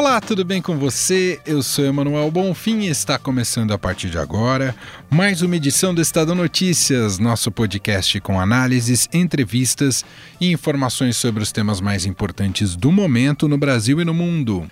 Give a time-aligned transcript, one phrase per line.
[0.00, 1.38] Olá, tudo bem com você?
[1.44, 4.74] Eu sou Emanuel Bonfim e está começando a partir de agora
[5.10, 10.02] mais uma edição do Estadão Notícias, nosso podcast com análises, entrevistas
[10.40, 14.66] e informações sobre os temas mais importantes do momento no Brasil e no mundo.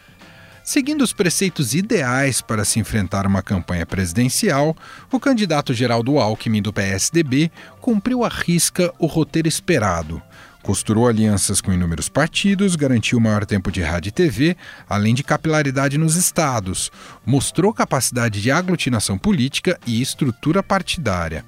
[0.65, 4.75] Seguindo os preceitos ideais para se enfrentar uma campanha presidencial,
[5.13, 7.53] o candidato Geraldo Alckmin do PSDB
[7.83, 10.23] cumpriu à risca o roteiro esperado.
[10.63, 14.57] Costurou alianças com inúmeros partidos, garantiu maior tempo de rádio e TV,
[14.89, 16.91] além de capilaridade nos estados.
[17.25, 21.45] Mostrou capacidade de aglutinação política e estrutura partidária.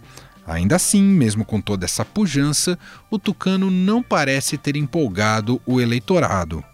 [0.46, 2.78] Ainda assim, mesmo com toda essa pujança,
[3.10, 6.64] o Tucano não parece ter empolgado o eleitorado.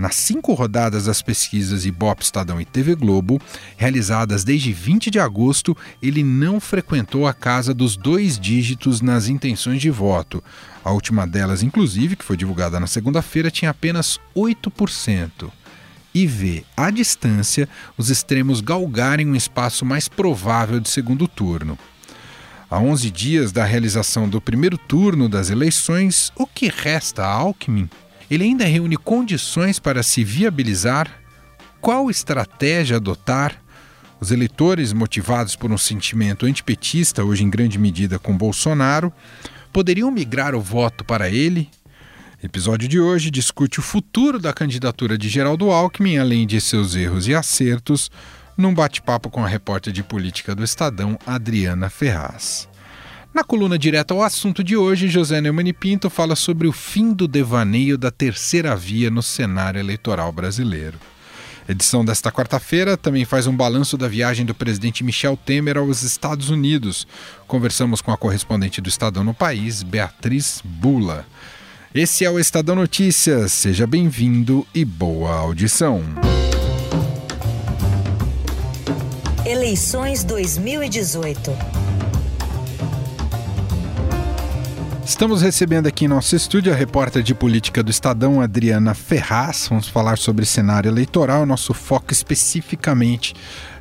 [0.00, 3.38] Nas cinco rodadas das pesquisas Ibope, Estadão e TV Globo,
[3.76, 9.78] realizadas desde 20 de agosto, ele não frequentou a casa dos dois dígitos nas intenções
[9.78, 10.42] de voto.
[10.82, 15.52] A última delas, inclusive, que foi divulgada na segunda-feira, tinha apenas 8%
[16.14, 21.78] e vê, à distância, os extremos galgarem um espaço mais provável de segundo turno.
[22.70, 27.90] A 11 dias da realização do primeiro turno das eleições, o que resta a Alckmin?
[28.30, 31.10] Ele ainda reúne condições para se viabilizar?
[31.80, 33.60] Qual estratégia adotar?
[34.20, 39.12] Os eleitores, motivados por um sentimento antipetista, hoje em grande medida com Bolsonaro,
[39.72, 41.68] poderiam migrar o voto para ele?
[42.42, 47.26] Episódio de hoje discute o futuro da candidatura de Geraldo Alckmin, além de seus erros
[47.26, 48.10] e acertos,
[48.56, 52.69] num bate-papo com a repórter de política do Estadão, Adriana Ferraz.
[53.32, 57.28] Na coluna direta ao assunto de hoje, José Neumann Pinto fala sobre o fim do
[57.28, 60.98] devaneio da terceira via no cenário eleitoral brasileiro.
[61.68, 66.02] A edição desta quarta-feira também faz um balanço da viagem do presidente Michel Temer aos
[66.02, 67.06] Estados Unidos.
[67.46, 71.24] Conversamos com a correspondente do Estadão no país, Beatriz Bula.
[71.94, 73.52] Esse é o Estadão Notícias.
[73.52, 76.02] Seja bem-vindo e boa audição.
[79.46, 81.79] Eleições 2018.
[85.10, 89.66] Estamos recebendo aqui em nosso estúdio a repórter de política do Estadão, Adriana Ferraz.
[89.68, 91.44] Vamos falar sobre cenário eleitoral.
[91.44, 93.34] Nosso foco especificamente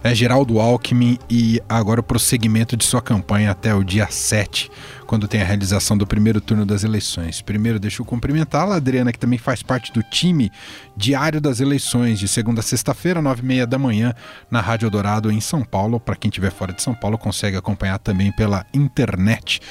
[0.03, 4.71] é Geraldo Alckmin e agora o prosseguimento de sua campanha até o dia 7,
[5.05, 7.43] quando tem a realização do primeiro turno das eleições.
[7.43, 10.51] Primeiro, deixa eu cumprimentá-la, Adriana, que também faz parte do time
[10.97, 14.15] diário das eleições, de segunda a sexta-feira, nove e meia da manhã,
[14.49, 15.99] na Rádio Dourado, em São Paulo.
[15.99, 19.61] Para quem estiver fora de São Paulo, consegue acompanhar também pela internet.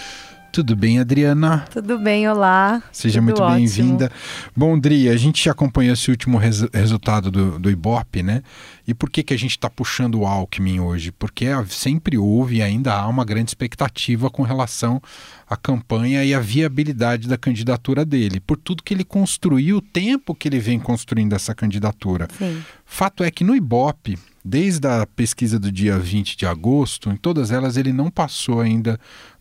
[0.50, 1.66] Tudo bem, Adriana?
[1.70, 2.82] Tudo bem, olá.
[2.90, 4.10] Seja Tudo muito bem-vinda.
[4.56, 8.42] Bom, Dri, a gente já acompanhou esse último res resultado do, do Ibope, né?
[8.86, 11.12] E por que, que a gente está puxando o Alckmin hoje?
[11.12, 15.00] Porque sempre houve e ainda há uma grande expectativa com relação
[15.48, 20.34] à campanha e à viabilidade da candidatura dele, por tudo que ele construiu, o tempo
[20.34, 22.26] que ele vem construindo essa candidatura.
[22.36, 22.62] Sim.
[22.84, 27.50] Fato é que no Ibope, desde a pesquisa do dia 20 de agosto, em todas
[27.50, 28.98] elas ele não passou ainda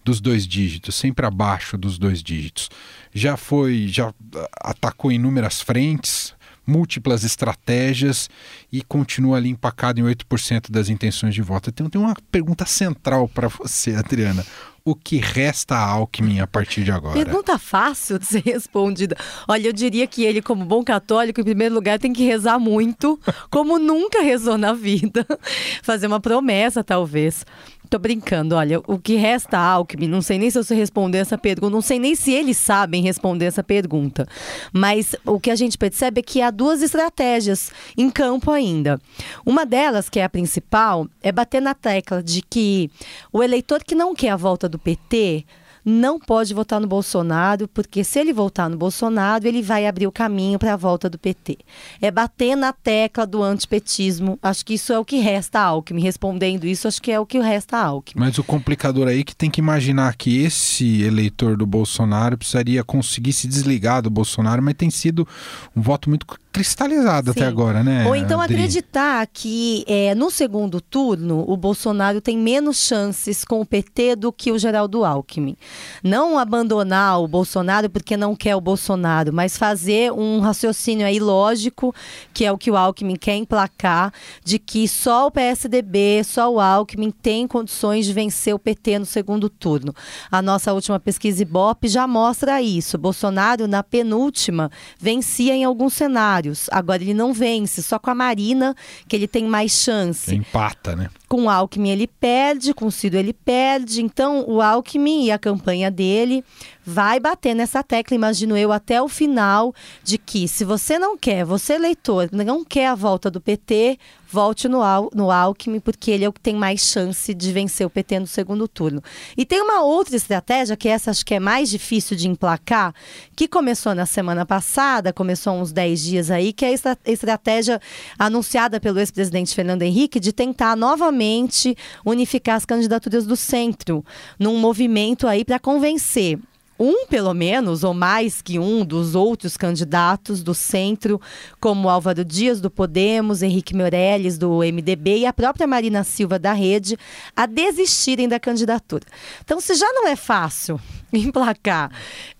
[0.08, 2.70] dos dois dígitos, sempre abaixo dos dois dígitos.
[3.14, 4.14] Já foi, já
[4.62, 6.34] atacou inúmeras frentes,
[6.66, 8.30] múltiplas estratégias
[8.72, 11.70] e continua ali empacado em 8% das intenções de voto.
[11.70, 14.46] Então tem uma pergunta central para você, Adriana
[14.88, 17.14] o que resta a Alckmin a partir de agora?
[17.14, 19.18] Pergunta fácil de ser respondida.
[19.46, 23.20] Olha, eu diria que ele, como bom católico, em primeiro lugar, tem que rezar muito,
[23.52, 25.28] como nunca rezou na vida.
[25.84, 27.46] Fazer uma promessa, talvez.
[27.90, 31.20] Tô brincando, olha, o que resta a Alckmin, não sei nem se eu sei responder
[31.20, 34.28] essa pergunta, não sei nem se eles sabem responder essa pergunta.
[34.74, 39.00] Mas o que a gente percebe é que há duas estratégias em campo ainda.
[39.46, 42.92] Uma delas, que é a principal, é bater na tecla de que
[43.32, 45.46] o eleitor que não quer a volta do PT
[45.88, 50.12] não pode votar no Bolsonaro, porque se ele votar no Bolsonaro, ele vai abrir o
[50.12, 51.60] caminho para a volta do PT.
[52.02, 54.38] É bater na tecla do antipetismo.
[54.42, 56.02] Acho que isso é o que resta a Alckmin.
[56.02, 58.20] Respondendo isso, acho que é o que resta a Alckmin.
[58.20, 62.84] Mas o complicador aí é que tem que imaginar que esse eleitor do Bolsonaro precisaria
[62.84, 65.26] conseguir se desligar do Bolsonaro, mas tem sido
[65.74, 66.26] um voto muito
[66.58, 67.40] cristalizado Sim.
[67.40, 68.06] até agora, né?
[68.08, 68.56] Ou então Adri?
[68.56, 74.32] acreditar que é, no segundo turno o Bolsonaro tem menos chances com o PT do
[74.32, 75.56] que o Geraldo Alckmin.
[76.04, 81.94] Não abandonar o Bolsonaro porque não quer o Bolsonaro, mas fazer um raciocínio aí lógico,
[82.34, 84.12] que é o que o Alckmin quer emplacar,
[84.44, 89.06] de que só o PSDB, só o Alckmin tem condições de vencer o PT no
[89.06, 89.94] segundo turno.
[90.32, 92.98] A nossa última pesquisa Ibope já mostra isso.
[92.98, 98.76] Bolsonaro, na penúltima, vencia em alguns cenários Agora ele não vence, só com a Marina
[99.08, 100.34] que ele tem mais chance.
[100.34, 101.10] Empata, né?
[101.28, 104.02] Com o Alckmin ele perde, com o Ciro ele perde.
[104.02, 106.44] Então o Alckmin e a campanha dele
[106.86, 111.44] vai bater nessa tecla, imagino eu, até o final, de que se você não quer,
[111.44, 114.00] você eleitor, não quer a volta do PT,
[114.30, 117.86] volte no, Al no Alckmin, porque ele é o que tem mais chance de vencer
[117.86, 119.02] o PT no segundo turno.
[119.36, 122.94] E tem uma outra estratégia, que essa acho que é mais difícil de emplacar,
[123.36, 127.82] que começou na semana passada, começou há uns 10 dias aí, que é a estratégia
[128.20, 131.76] anunciada pelo ex-presidente Fernando Henrique de tentar novamente
[132.06, 134.04] unificar as candidaturas do centro,
[134.40, 136.40] num movimento aí para convencer
[136.80, 141.20] um, pelo menos, ou mais que um dos outros candidatos do centro,
[141.60, 146.54] como Álvaro Dias do Podemos, Henrique Meirelles do MDB e a própria Marina Silva da
[146.54, 146.98] Rede,
[147.36, 149.04] a desistirem da candidatura.
[149.44, 150.80] Então, se já não é fácil
[151.14, 151.92] emplacar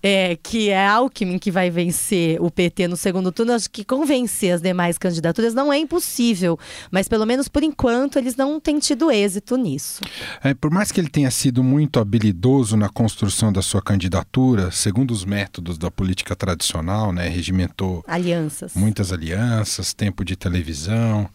[0.02, 4.52] é, que é Alckmin que vai vencer o PT no segundo turno, acho que convencer
[4.52, 6.58] as demais candidaturas não é impossível,
[6.90, 10.00] mas pelo menos por enquanto eles não têm tido êxito nisso.
[10.42, 15.10] É, por mais que ele tenha sido muito habilidoso na construção da sua candidatura, segundo
[15.10, 21.28] os métodos da política tradicional, né, regimentou alianças, muitas alianças, tempo de televisão,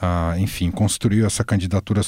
[0.00, 2.00] ah, enfim, construiu essa candidatura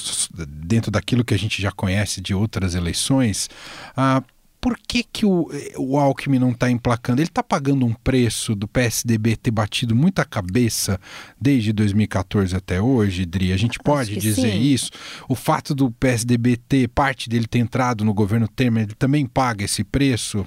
[0.48, 3.50] dentro daquilo que a gente já conhece de outras eleições.
[3.96, 4.22] Ah,
[4.62, 7.20] por que, que o, o Alckmin não está emplacando?
[7.20, 11.00] Ele está pagando um preço do PSDB ter batido muita cabeça
[11.38, 13.52] desde 2014 até hoje, Dri?
[13.52, 14.60] A gente pode dizer sim.
[14.60, 14.92] isso?
[15.28, 19.64] O fato do PSDB ter, parte dele ter entrado no governo Temer, ele também paga
[19.64, 20.46] esse preço?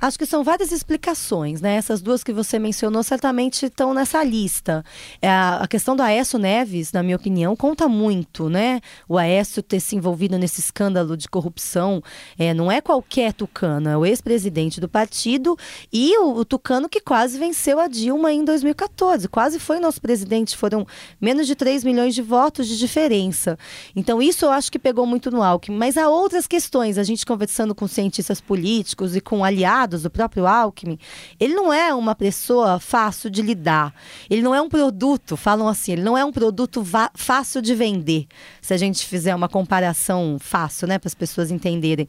[0.00, 1.74] Acho que são várias explicações, né?
[1.74, 4.84] Essas duas que você mencionou certamente estão nessa lista.
[5.20, 8.80] É, a questão do Aécio Neves, na minha opinião, conta muito, né?
[9.08, 12.00] O Aécio ter se envolvido nesse escândalo de corrupção
[12.38, 15.56] é, não é qualquer tucano, é o ex-presidente do partido
[15.92, 19.26] e o, o, tucano que quase venceu a Dilma em 2014.
[19.28, 20.86] Quase foi nosso presidente, foram
[21.20, 23.58] menos de 3 milhões de votos de diferença.
[23.96, 25.76] Então, isso eu acho que pegou muito no Alckmin.
[25.76, 30.46] Mas há outras questões, a gente conversando com cientistas políticos e com aliados do próprio
[30.46, 30.98] Alckmin,
[31.40, 33.92] ele não é uma pessoa fácil de lidar.
[34.30, 38.26] Ele não é um produto, falam assim, ele não é um produto fácil de vender.
[38.60, 42.08] Se a gente fizer uma comparação fácil, né, para as pessoas entenderem.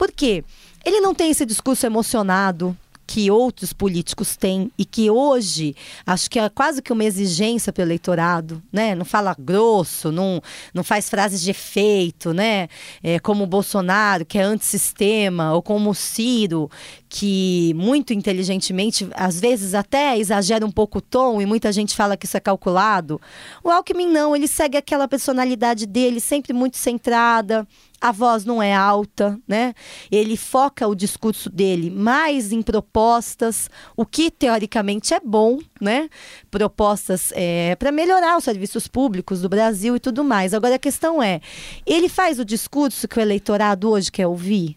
[0.00, 0.42] Por quê?
[0.82, 2.74] Ele não tem esse discurso emocionado,
[3.06, 5.76] que outros políticos têm e que hoje
[6.06, 8.94] acho que é quase que uma exigência para o eleitorado, né?
[8.94, 10.40] Não fala grosso, não,
[10.72, 12.68] não faz frases de efeito, né?
[13.02, 16.70] É, como o Bolsonaro, que é antissistema, ou como o Ciro,
[17.12, 22.16] que muito inteligentemente, às vezes até exagera um pouco o tom e muita gente fala
[22.16, 23.20] que isso é calculado.
[23.64, 27.66] O Alckmin não, ele segue aquela personalidade dele, sempre muito centrada,
[28.00, 29.74] a voz não é alta, né?
[30.10, 36.08] Ele foca o discurso dele mais em propostas, o que teoricamente é bom, né?
[36.48, 40.54] Propostas é, para melhorar os serviços públicos do Brasil e tudo mais.
[40.54, 41.40] Agora a questão é,
[41.84, 44.74] ele faz o discurso que o eleitorado hoje quer ouvir?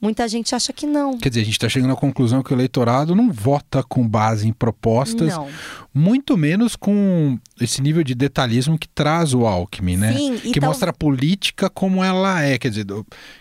[0.00, 1.18] Muita gente acha que não.
[1.18, 4.46] Quer dizer, a gente está chegando à conclusão que o eleitorado não vota com base
[4.46, 5.48] em propostas, não.
[5.92, 10.12] muito menos com esse nível de detalhismo que traz o Alckmin, né?
[10.12, 10.68] Sim, que tal...
[10.70, 12.86] mostra a política como ela é, quer dizer,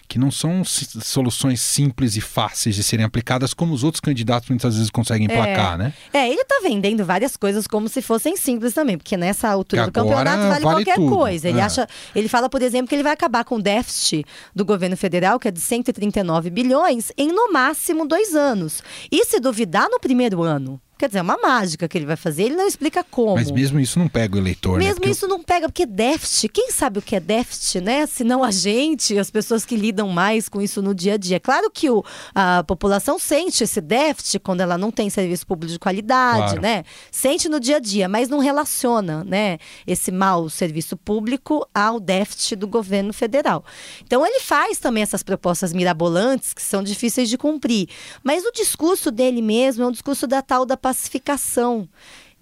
[0.07, 4.75] que não são soluções simples e fáceis de serem aplicadas como os outros candidatos muitas
[4.75, 5.77] vezes conseguem emplacar, é.
[5.77, 5.93] né?
[6.13, 9.89] É, ele está vendendo várias coisas como se fossem simples também, porque nessa altura que
[9.89, 11.15] do campeonato vale, vale qualquer tudo.
[11.15, 11.49] coisa.
[11.49, 11.63] Ele é.
[11.63, 15.39] acha, ele fala, por exemplo, que ele vai acabar com o déficit do governo federal,
[15.39, 18.81] que é de 139 bilhões, em no máximo dois anos.
[19.11, 20.81] E se duvidar no primeiro ano.
[20.97, 23.35] Quer dizer, é uma mágica que ele vai fazer, ele não explica como.
[23.35, 25.11] Mas mesmo isso não pega o eleitor, Mesmo né?
[25.11, 28.05] isso não pega, porque déficit, quem sabe o que é déficit, né?
[28.05, 31.39] Se não a gente, as pessoas que lidam mais com isso no dia a dia.
[31.39, 35.79] Claro que o, a população sente esse déficit quando ela não tem serviço público de
[35.79, 36.61] qualidade, Claro.
[36.61, 36.83] né?
[37.11, 39.57] Sente no dia a dia, mas não relaciona, né?
[39.85, 43.63] Esse mau serviço público ao déficit do governo federal.
[44.03, 47.87] Então ele faz também essas propostas mirabolantes que são difíceis de cumprir.
[48.23, 51.89] Mas o discurso dele mesmo é um discurso da tal da pacificação.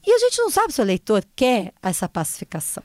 [0.06, 2.84] E a gente não sabe se o eleitor quer essa pacificação.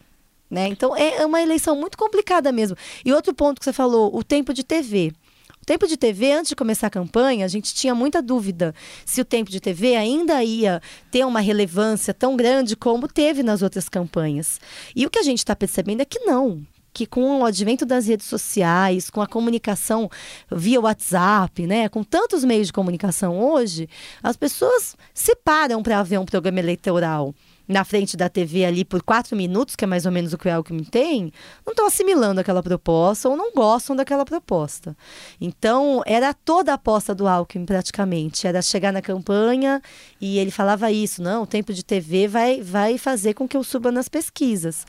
[0.50, 0.68] Né?
[0.68, 2.76] Então é uma eleição muito complicada mesmo.
[3.04, 5.12] E outro ponto que você falou, o tempo de TV.
[5.60, 8.74] O tempo de TV, antes de começar a campanha, a gente tinha muita dúvida
[9.04, 13.60] se o tempo de TV ainda ia ter uma relevância tão grande como teve nas
[13.60, 14.58] outras campanhas.
[14.96, 16.66] E o que a gente está percebendo é que não.
[16.92, 20.10] Que com o advento das redes sociais, com a comunicação
[20.50, 23.88] via WhatsApp, né, com tantos meios de comunicação hoje,
[24.22, 27.34] as pessoas se param para ver um programa eleitoral.
[27.70, 30.48] na frente da TV ali por quatro minutos, que é mais ou menos o que
[30.48, 31.32] o Alckmin tem,
[31.64, 34.96] não estão assimilando aquela proposta ou não gostam daquela proposta.
[35.40, 38.44] Então, era toda a aposta do Alckmin, praticamente.
[38.44, 39.80] Era chegar na campanha
[40.20, 43.62] e ele falava isso, não, o tempo de TV vai, vai fazer com que eu
[43.62, 44.84] suba nas pesquisas.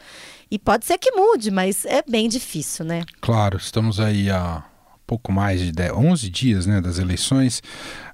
[0.51, 3.03] E pode ser que mude, mas é bem difícil, né?
[3.22, 4.62] Claro, estamos aí há
[5.08, 7.63] pouco mais de 10, 11 dias né, das eleições.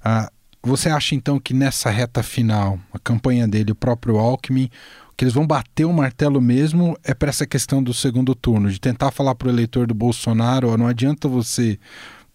[0.04, 0.30] Ah,
[0.62, 4.70] você acha então que nessa reta final, a campanha dele, o próprio Alckmin,
[5.16, 8.80] que eles vão bater o martelo mesmo é para essa questão do segundo turno, de
[8.80, 11.76] tentar falar para o eleitor do Bolsonaro, não adianta você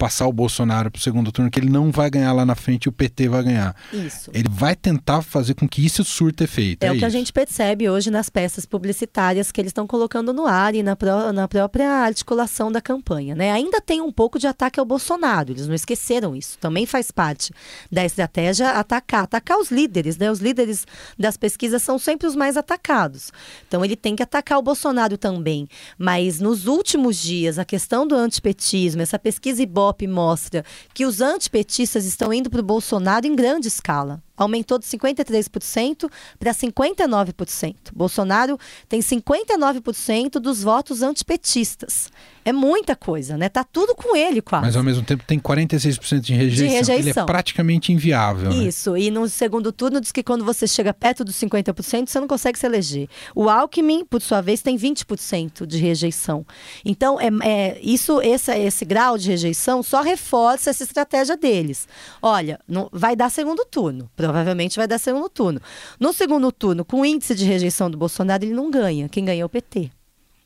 [0.04, 2.88] passar o Bolsonaro para o segundo turno, que ele não vai ganhar lá na frente
[2.88, 3.74] e o PT vai ganhar.
[3.94, 4.30] Isso.
[4.34, 6.84] Ele vai tentar fazer com que isso surta efeito.
[6.84, 7.06] É, é o que isso.
[7.06, 10.94] a gente percebe hoje nas peças publicitárias que eles estão colocando no ar e na,
[10.94, 13.34] pró na própria articulação da campanha.
[13.34, 13.50] Né?
[13.54, 16.58] Ainda tem um pouco de ataque ao Bolsonaro, eles não esqueceram isso.
[16.60, 17.54] Também faz parte
[17.90, 20.18] da estratégia atacar, atacar os líderes.
[20.18, 20.30] Né?
[20.30, 20.86] Os líderes
[21.18, 23.32] das pesquisas são sempre os mais atacados.
[23.70, 25.66] Então ele tem que atacar o Bolsonaro também.
[25.98, 32.06] Mas nos últimos dias, a questão do antipetismo, essa pesquisa Ibope mostra que os antipetistas
[32.06, 36.10] estão indo para o Bolsonaro em grande escala aumentou de 53%
[36.40, 37.76] para 59%.
[37.94, 38.58] Bolsonaro
[38.90, 42.10] tem 59% dos votos antipetistas.
[42.46, 43.48] É muita coisa, né?
[43.48, 44.66] Tá tudo com ele quase.
[44.66, 46.68] Mas ao mesmo tempo tem 46% de rejeição.
[46.68, 46.96] De rejeição.
[47.00, 48.50] Ele é praticamente inviável.
[48.50, 48.56] né?
[48.68, 52.28] Isso, e no segundo turno diz que quando você chega perto dos 50%, você não
[52.28, 53.08] consegue se eleger.
[53.34, 56.46] O Alckmin, por sua vez, tem 20% de rejeição.
[56.84, 61.88] Então, é, é, isso, esse, esse grau de rejeição só reforça essa estratégia deles.
[62.22, 65.62] Olha, não, vai dar segundo turno provavelmente vai dar segundo turno.
[66.00, 69.10] No segundo turno, com o índice de rejeição do Bolsonaro, ele não ganha.
[69.10, 69.92] Quem ganha é o PT.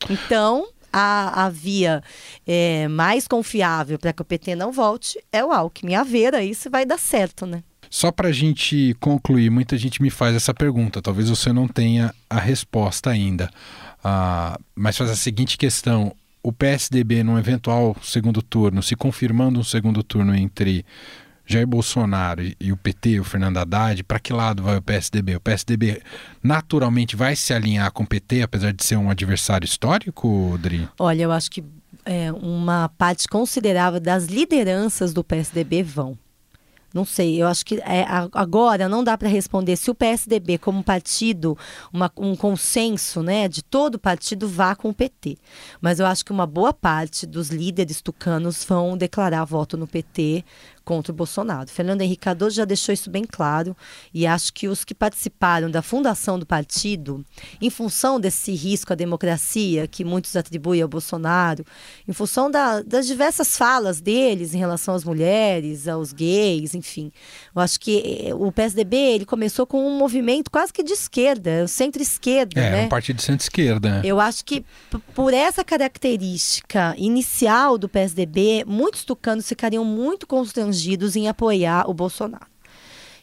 [0.10, 2.02] Então, a, a via
[2.46, 5.96] é, mais confiável para que o PT não volte é o Alckmin.
[5.96, 7.64] A ver aí se vai dar certo, né?
[7.90, 11.02] Só para a gente concluir, muita gente me faz essa pergunta.
[11.02, 13.50] Talvez você não tenha a resposta ainda.
[14.04, 19.64] Ah, mas faz a seguinte questão: o PSDB, num eventual segundo turno, se confirmando um
[19.64, 20.86] segundo turno entre
[21.48, 25.38] Jair Bolsonaro e, e, o PT, o Fernando Haddad, para que lado vai o PSDB?
[25.38, 26.02] O PSDB
[26.44, 30.88] naturalmente vai se alinhar com o PT, apesar de ser um adversário histórico, Dri?
[31.00, 31.64] Olha, eu acho que
[32.06, 36.18] é, uma parte considerável das lideranças do PSDB vão.
[36.94, 40.84] Não sei, eu acho que é, agora não dá para responder se o PSDB, como
[40.84, 41.58] partido,
[41.92, 45.38] uma, um consenso né, de todo partido, vá com o PT.
[45.82, 50.46] Mas eu acho que uma boa parte dos líderes tucanos vão declarar voto no PT
[50.88, 51.70] contra o Bolsonaro.
[51.70, 53.76] Fernando Henrique Cardoso já deixou isso bem claro
[54.14, 57.26] e acho que os que participaram da fundação do partido,
[57.62, 61.66] em função desse risco à democracia que muitos atribuem ao Bolsonaro,
[62.08, 67.12] em função da, das diversas falas deles em relação às mulheres, aos gays, enfim,
[67.56, 72.60] eu acho que o PSDB ele começou com um movimento quase que de esquerda, centro-esquerda,
[72.60, 72.86] é, né?
[72.86, 74.02] um partido de centro-esquerda.
[74.04, 74.64] Eu acho que
[75.14, 82.48] por essa característica inicial do PSDB, muitos tucanos ficariam muito constrangidos em apoiar o Bolsonaro.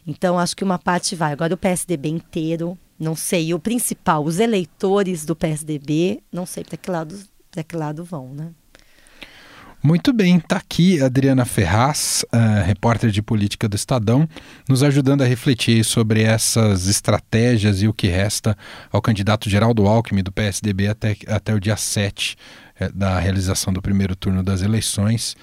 [0.07, 1.31] Então, acho que uma parte vai.
[1.31, 3.47] Agora, o PSDB inteiro, não sei.
[3.47, 7.17] E o principal, os eleitores do PSDB, não sei para que lado,
[7.49, 8.51] para que lado vão, né?
[9.85, 14.27] Muito bem, está aqui Adriana Ferraz, uh, repórter de política do Estadão,
[14.67, 18.57] nos ajudando a refletir sobre essas estratégias e o que resta
[18.91, 22.35] ao candidato Geraldo Alckmin do PSDB até, até o dia 7
[22.79, 25.37] eh, da realização do primeiro turno das eleições.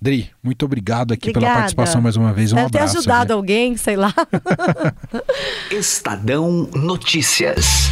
[0.00, 1.46] Dri, muito obrigado aqui Obrigada.
[1.46, 2.52] pela participação mais uma vez.
[2.52, 2.92] Um Deve abraço.
[2.92, 4.14] ter ajudado alguém, sei lá.
[5.68, 7.90] Estadão Notícias.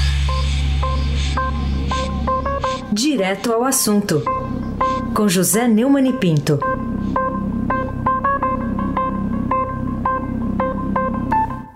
[2.93, 4.23] Direto ao assunto.
[5.19, 6.61] Com José Neumann e Pinto.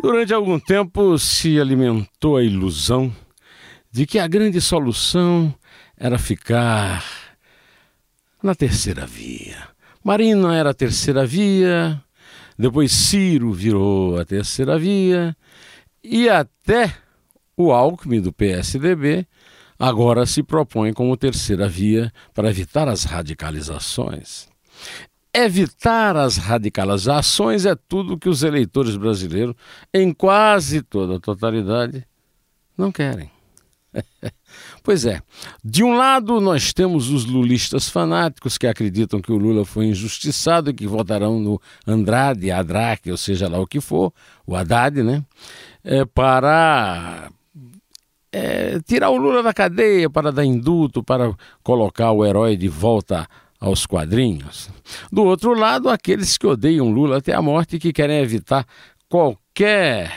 [0.00, 3.12] Durante algum tempo se alimentou a ilusão
[3.90, 5.52] de que a grande solução
[5.98, 7.04] era ficar
[8.40, 9.70] na terceira via.
[10.04, 12.00] Marina era a terceira via,
[12.56, 15.36] depois Ciro virou a terceira via,
[16.00, 16.94] e até
[17.56, 19.26] o Alckmin do PSDB
[19.82, 24.46] agora se propõe como terceira via para evitar as radicalizações.
[25.34, 29.56] Evitar as radicalizações é tudo que os eleitores brasileiros,
[29.92, 32.06] em quase toda a totalidade,
[32.78, 33.28] não querem.
[34.84, 35.20] pois é,
[35.64, 40.70] de um lado nós temos os lulistas fanáticos que acreditam que o Lula foi injustiçado
[40.70, 44.12] e que votarão no Andrade, Adraque, ou seja lá o que for,
[44.46, 45.24] o Haddad, né?
[45.82, 47.32] É, para
[48.32, 53.28] é, tirar o Lula da cadeia, para dar indulto, para colocar o herói de volta
[53.60, 54.70] aos quadrinhos.
[55.12, 58.66] Do outro lado, aqueles que odeiam Lula até a morte e que querem evitar
[59.08, 60.10] qualquer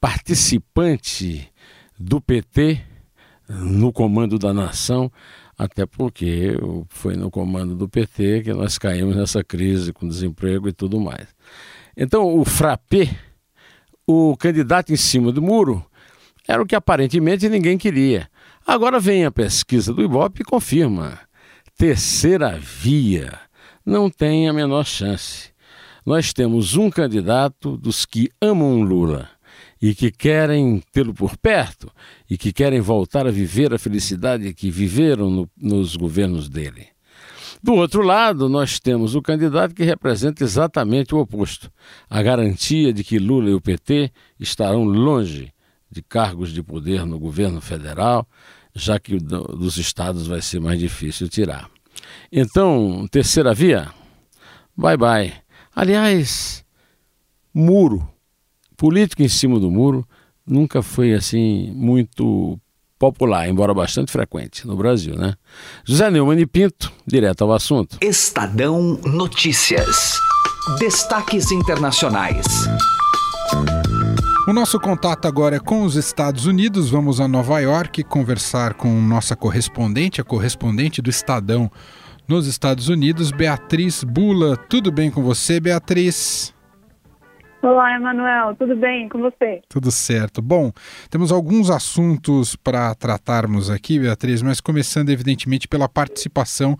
[0.00, 1.50] participante
[1.98, 2.80] do PT
[3.48, 5.10] no comando da nação,
[5.56, 6.54] até porque
[6.88, 11.26] foi no comando do PT que nós caímos nessa crise com desemprego e tudo mais.
[11.96, 13.08] Então, o frappé,
[14.06, 15.84] o candidato em cima do muro,
[16.48, 18.26] era o que aparentemente ninguém queria.
[18.66, 21.20] Agora vem a pesquisa do Ibope e confirma.
[21.76, 23.38] Terceira via
[23.84, 25.50] não tem a menor chance.
[26.06, 29.28] Nós temos um candidato dos que amam Lula
[29.80, 31.92] e que querem tê-lo por perto
[32.28, 36.88] e que querem voltar a viver a felicidade que viveram no, nos governos dele.
[37.62, 41.70] Do outro lado, nós temos o candidato que representa exatamente o oposto
[42.08, 45.52] a garantia de que Lula e o PT estarão longe
[45.90, 48.26] de cargos de poder no governo federal,
[48.74, 51.68] já que dos estados vai ser mais difícil tirar.
[52.30, 53.88] Então, terceira via,
[54.76, 55.32] bye bye.
[55.74, 56.64] Aliás,
[57.52, 58.08] muro
[58.78, 60.06] política em cima do muro
[60.46, 62.58] nunca foi assim muito
[62.98, 65.34] popular, embora bastante frequente no Brasil, né?
[65.84, 67.98] José Neumann e Pinto, direto ao assunto.
[68.00, 70.14] Estadão Notícias.
[70.78, 72.46] Destaques internacionais.
[74.48, 76.88] O nosso contato agora é com os Estados Unidos.
[76.88, 81.70] Vamos a Nova York conversar com nossa correspondente, a correspondente do Estadão
[82.26, 84.56] nos Estados Unidos, Beatriz Bula.
[84.56, 86.54] Tudo bem com você, Beatriz?
[87.60, 89.60] Olá, Emanuel, tudo bem com você?
[89.68, 90.40] Tudo certo.
[90.40, 90.70] Bom,
[91.10, 96.78] temos alguns assuntos para tratarmos aqui, Beatriz, mas começando evidentemente pela participação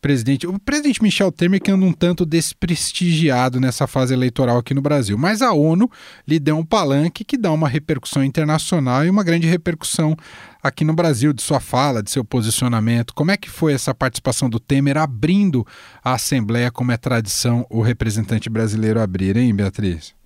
[0.00, 4.80] presidente, o presidente Michel Temer que anda um tanto desprestigiado nessa fase eleitoral aqui no
[4.80, 5.90] Brasil, mas a ONU
[6.26, 10.14] lhe deu um palanque que dá uma repercussão internacional e uma grande repercussão
[10.62, 13.12] aqui no Brasil de sua fala, de seu posicionamento.
[13.14, 15.66] Como é que foi essa participação do Temer abrindo
[16.04, 20.19] a Assembleia, como é tradição o representante brasileiro abrir, hein, Beatriz?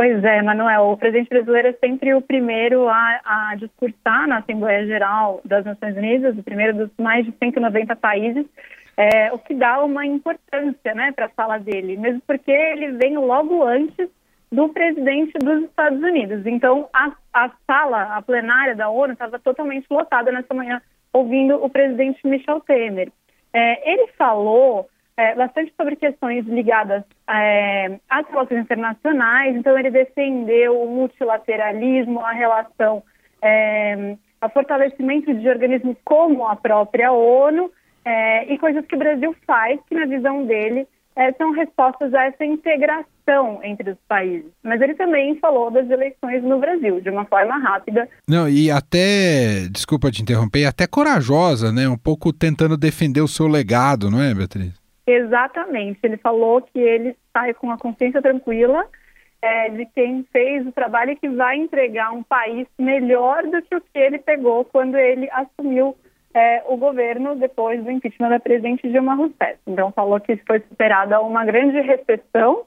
[0.00, 4.86] Pois é, Manuel, o presidente brasileiro é sempre o primeiro a, a discursar na Assembleia
[4.86, 8.46] Geral das Nações Unidas, o primeiro dos mais de 190 países,
[8.96, 13.18] é, o que dá uma importância né, para a fala dele, mesmo porque ele vem
[13.18, 14.08] logo antes
[14.50, 16.46] do presidente dos Estados Unidos.
[16.46, 20.80] Então, a, a sala, a plenária da ONU estava totalmente lotada nessa manhã,
[21.12, 23.12] ouvindo o presidente Michel Temer.
[23.52, 24.88] É, ele falou
[25.20, 32.32] é, bastante sobre questões ligadas é, às relações internacionais, então ele defendeu o multilateralismo, a
[32.32, 33.02] relação,
[33.42, 37.70] é, a fortalecimento de organismos como a própria ONU
[38.02, 42.24] é, e coisas que o Brasil faz, que na visão dele é, são respostas a
[42.24, 44.50] essa integração entre os países.
[44.62, 48.08] Mas ele também falou das eleições no Brasil, de uma forma rápida.
[48.26, 51.86] Não, e até, desculpa te interromper, até corajosa, né?
[51.86, 54.79] Um pouco tentando defender o seu legado, não é, Beatriz?
[55.06, 55.98] Exatamente.
[56.02, 58.86] Ele falou que ele sai com a consciência tranquila
[59.42, 63.74] é, de quem fez o trabalho e que vai entregar um país melhor do que
[63.74, 65.96] o que ele pegou quando ele assumiu
[66.34, 69.58] é, o governo depois do impeachment da presidente Dilma Rousseff.
[69.66, 72.64] Então falou que foi superada uma grande recessão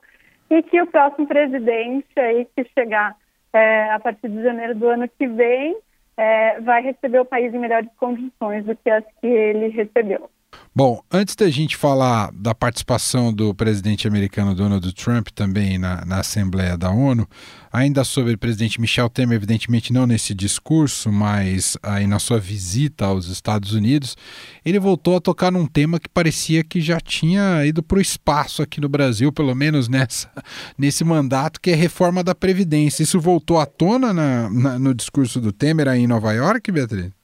[0.50, 3.15] e que o próximo presidente aí que chegar
[3.54, 5.78] é, a partir de janeiro do ano que vem
[6.17, 10.30] é, vai receber o país em melhores condições do que as que ele recebeu.
[10.76, 16.18] Bom, antes da gente falar da participação do presidente americano Donald Trump também na, na
[16.20, 17.28] Assembleia da ONU,
[17.72, 23.06] ainda sobre o presidente Michel Temer, evidentemente não nesse discurso, mas aí na sua visita
[23.06, 24.18] aos Estados Unidos,
[24.66, 28.63] ele voltou a tocar num tema que parecia que já tinha ido para o espaço
[28.63, 30.32] aqui no Brasil, pelo menos nessa,
[30.76, 33.04] nesse mandato, que é a reforma da Previdência.
[33.04, 37.23] Isso voltou à tona na, na, no discurso do Temer aí em Nova York, Beatriz?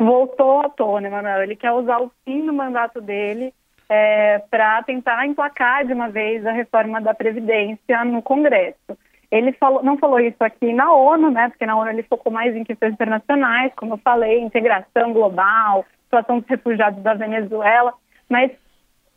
[0.00, 1.42] Voltou à tona, Emanuel.
[1.42, 3.52] Ele quer usar o fim do mandato dele
[3.88, 8.96] é, para tentar emplacar de uma vez a reforma da Previdência no Congresso.
[9.30, 11.50] Ele falou, não falou isso aqui na ONU, né?
[11.50, 16.40] Porque na ONU ele focou mais em questões internacionais, como eu falei, integração global, situação
[16.40, 17.92] dos refugiados da Venezuela.
[18.28, 18.50] Mas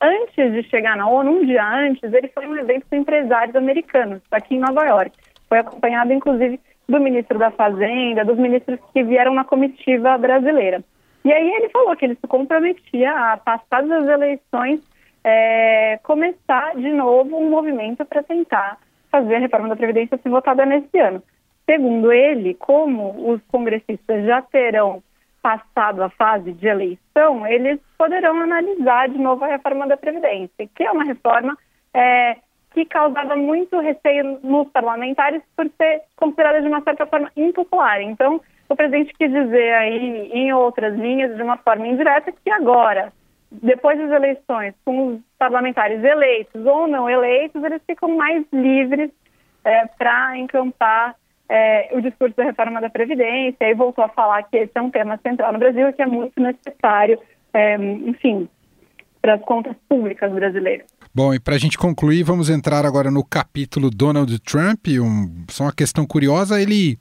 [0.02, 4.22] antes de chegar na ONU, um dia antes, ele foi um evento com empresários americanos
[4.30, 5.17] aqui em Nova York.
[5.48, 10.84] Foi acompanhado, inclusive, do ministro da Fazenda, dos ministros que vieram na comitiva brasileira.
[11.24, 14.82] E aí ele falou que ele se comprometia a, passadas as eleições,
[15.24, 18.78] é, começar de novo um movimento para tentar
[19.10, 21.24] fazer a reforma da Previdência ser votada nesse ano.
[21.65, 25.02] Segundo ele, como os congressistas já terão
[25.41, 30.84] passado a fase de eleição, eles poderão analisar de novo a reforma da Previdência, que
[30.84, 31.58] é uma reforma
[31.93, 32.38] é,
[32.73, 38.01] que causava muito receio nos parlamentares por ser considerada de uma certa forma impopular.
[38.01, 43.13] Então, o presidente quis dizer aí, em outras linhas, de uma forma indireta, que agora,
[43.51, 49.12] depois das eleições, com os parlamentares eleitos ou não eleitos, eles ficam mais livres
[49.63, 51.15] é, para encampar
[51.47, 54.89] é, o discurso da reforma da Previdência e voltou a falar que esse é um
[54.89, 57.19] tema central no Brasil e que é muito necessário,
[57.53, 58.49] é, enfim,
[59.21, 60.88] para as contas públicas brasileiras.
[61.15, 64.88] Bom, e para a gente concluir, vamos entrar agora no capítulo Donald Trump.
[64.99, 66.97] Um, só uma questão curiosa, ele,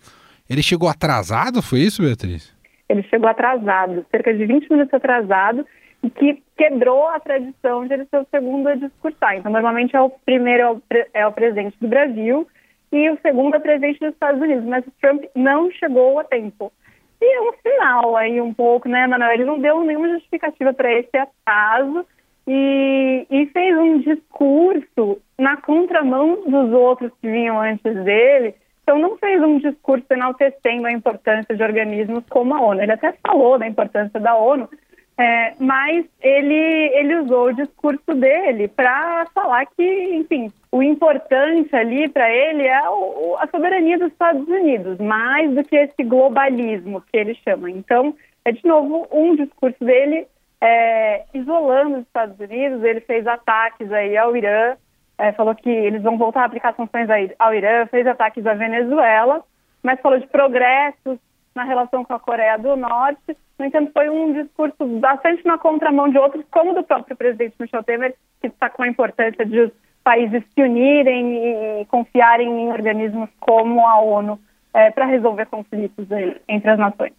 [0.51, 2.55] ele chegou atrasado, foi isso, Beatriz?
[2.91, 5.67] Ele chegou atrasado, cerca de 20 minutos atrasado,
[6.03, 9.39] e que quebrou a tradição de ele ser o segundo a discursar.
[9.39, 12.47] Então, normalmente é o primeiro é é o presidente do Brasil
[12.93, 16.25] e o segundo é o presidente dos Estados Unidos, mas o Trump não chegou a
[16.25, 16.71] tempo.
[17.19, 19.33] E é um sinal aí um pouco, né, Manuel?
[19.33, 22.05] Ele não deu nenhuma justificativa para esse atraso
[22.47, 28.55] e, e, fez um discurso na contramão dos outros que vinham antes dele.
[28.83, 32.83] Então, não fez um discurso enaltecendo a importância de organismos como a ONU.
[32.83, 34.69] Ele até falou da importância da ONU,
[35.17, 42.09] é, mas ele, ele usou o discurso dele para falar que, enfim, o importante ali
[42.09, 47.17] para ele é o, a soberania dos Estados Unidos, mais do que esse globalismo que
[47.17, 47.71] ele chama.
[47.71, 50.27] Então, é de novo um discurso dele
[50.63, 52.85] é, isolando os Estados Unidos.
[52.85, 54.77] Ele fez ataques aí ao Irã,
[55.19, 59.43] é, falou que eles vão voltar a aplicar sanções ao Irã, fez ataques à Venezuela,
[59.83, 61.19] mas falou de progressos
[61.53, 63.37] na relação com a Coreia do Norte.
[63.59, 67.83] No entanto, foi um discurso bastante na contramão de outros, como do próprio presidente Michel
[67.83, 69.73] Temer, que destacou a importância de os
[70.05, 74.39] países se unirem e confiarem em organismos como a ONU
[74.73, 76.07] é, para resolver conflitos
[76.49, 77.13] entre as nações.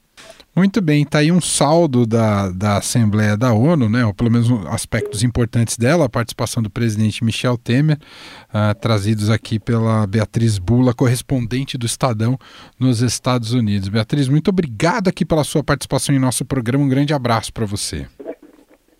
[0.55, 4.47] Muito bem, está aí um saldo da, da Assembleia da ONU, né, ou pelo menos
[4.67, 7.97] aspectos importantes dela, a participação do presidente Michel Temer,
[8.49, 12.37] uh, trazidos aqui pela Beatriz Bula, correspondente do Estadão
[12.79, 13.89] nos Estados Unidos.
[13.89, 18.05] Beatriz, muito obrigado aqui pela sua participação em nosso programa, um grande abraço para você.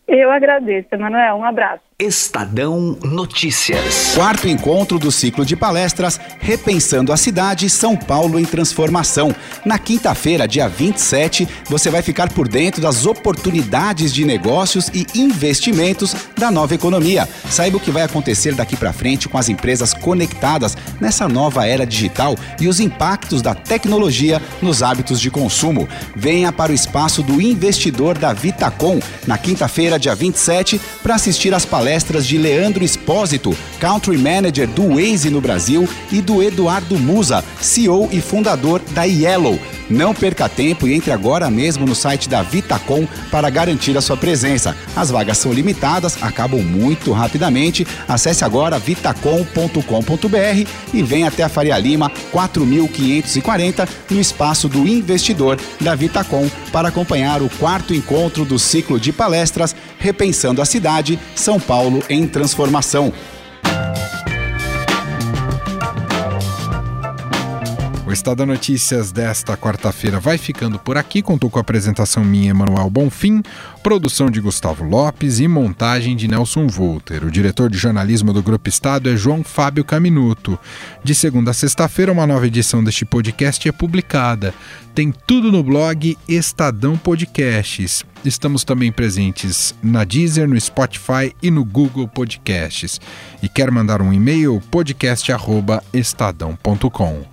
[0.07, 1.37] Eu agradeço, Emanuel.
[1.37, 1.81] Um abraço.
[1.99, 4.13] Estadão Notícias.
[4.15, 9.33] Quarto encontro do ciclo de palestras Repensando a Cidade São Paulo em Transformação.
[9.63, 16.13] Na quinta-feira, dia 27, você vai ficar por dentro das oportunidades de negócios e investimentos
[16.37, 17.25] da nova economia.
[17.49, 21.85] Saiba o que vai acontecer daqui para frente com as empresas conectadas nessa nova era
[21.85, 25.87] digital e os impactos da tecnologia nos hábitos de consumo.
[26.15, 31.65] Venha para o espaço do investidor da Vitacom na quinta-feira, dia 27, para assistir às
[31.65, 37.43] palestras palestras de Leandro Espósito, Country Manager do Waze no Brasil, e do Eduardo Musa,
[37.62, 39.60] CEO e fundador da Yellow.
[39.93, 44.17] Não perca tempo e entre agora mesmo no site da Vitacom para garantir a sua
[44.17, 44.75] presença.
[44.95, 47.86] As vagas são limitadas, acabam muito rapidamente.
[48.08, 55.93] Acesse agora vitacom.com.br e venha até a Faria Lima 4540 no espaço do investidor da
[55.93, 62.03] Vitacom para acompanhar o quarto encontro do ciclo de palestras Repensando a Cidade, São Paulo
[62.10, 63.13] em Transformação.
[68.13, 71.21] Estadão Notícias desta quarta-feira vai ficando por aqui.
[71.21, 73.41] Contou com a apresentação minha, Emanuel Bonfim,
[73.82, 77.26] produção de Gustavo Lopes e montagem de Nelson Volter.
[77.26, 80.58] O diretor de jornalismo do Grupo Estado é João Fábio Caminuto.
[81.04, 84.54] De segunda a sexta-feira, uma nova edição deste podcast é publicada.
[84.93, 88.06] Tem tudo no blog Estadão Podcasts.
[88.23, 93.02] Estamos também presentes na Deezer, no Spotify e no Google Podcasts.
[93.41, 94.62] E quer mandar um e-mail?
[94.69, 97.23] podcast@estadão.com.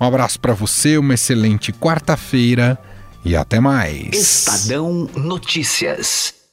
[0.00, 2.78] Um abraço para você, uma excelente quarta-feira
[3.24, 4.12] e até mais.
[4.12, 6.43] Estadão Notícias.